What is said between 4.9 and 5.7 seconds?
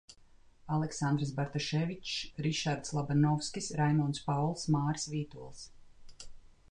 Vītols.